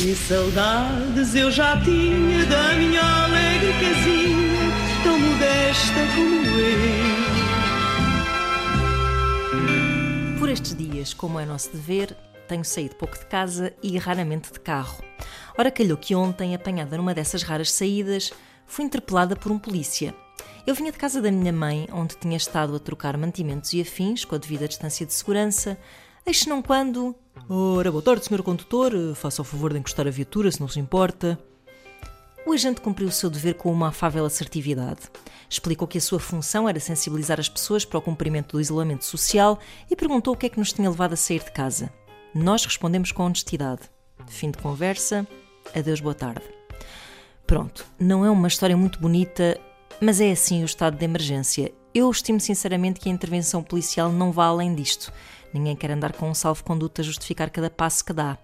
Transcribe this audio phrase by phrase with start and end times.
[0.00, 4.72] Que saudades eu já tinha da minha alegre casinha,
[5.04, 6.58] tão modesta como
[10.32, 10.38] eu.
[10.38, 12.16] Por estes dias, como é nosso dever,
[12.48, 15.04] tenho saído pouco de casa e raramente de carro.
[15.58, 18.32] Ora, calhou que ontem, apanhada numa dessas raras saídas,
[18.66, 20.14] fui interpelada por um polícia.
[20.66, 24.24] Eu vinha de casa da minha mãe, onde tinha estado a trocar mantimentos e afins,
[24.24, 25.76] com a devida distância de segurança,
[26.30, 27.14] eis não quando.
[27.48, 30.78] Ora, boa tarde, senhor condutor, faça o favor de encostar a viatura, se não se
[30.78, 31.36] importa.
[32.46, 35.00] O agente cumpriu o seu dever com uma afável assertividade.
[35.48, 39.58] Explicou que a sua função era sensibilizar as pessoas para o cumprimento do isolamento social
[39.90, 41.92] e perguntou o que é que nos tinha levado a sair de casa.
[42.32, 43.82] Nós respondemos com honestidade.
[44.28, 45.26] Fim de conversa.
[45.74, 46.44] Adeus, boa tarde.
[47.44, 49.58] Pronto, não é uma história muito bonita,
[50.00, 51.72] mas é assim o estado de emergência.
[51.92, 55.12] Eu estimo sinceramente que a intervenção policial não vá além disto.
[55.52, 58.38] Ninguém quer andar com um salvo-conduto a justificar cada passo que dá.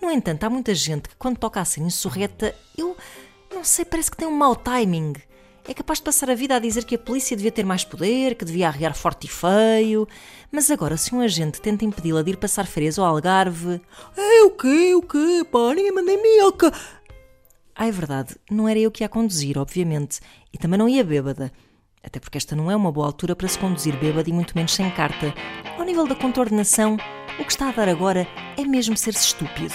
[0.00, 2.96] No entanto, há muita gente que, quando toca a ser insurreta, eu
[3.52, 5.14] não sei, parece que tem um mau timing.
[5.66, 8.34] É capaz de passar a vida a dizer que a polícia devia ter mais poder,
[8.34, 10.06] que devia arriar forte e feio.
[10.52, 13.80] Mas agora, se um agente tenta impedi-la de ir passar férias ao Algarve.
[14.14, 14.94] É o quê?
[14.94, 15.46] O quê?
[15.50, 16.70] Pá, ninguém manda em milka.
[17.74, 20.20] Ah, é verdade, não era eu que ia conduzir, obviamente,
[20.52, 21.50] e também não ia bêbada.
[22.04, 24.74] Até porque esta não é uma boa altura para se conduzir bêbada e muito menos
[24.74, 25.34] sem carta.
[25.78, 26.96] Ao nível da contornação,
[27.40, 29.74] o que está a dar agora é mesmo ser-se estúpido.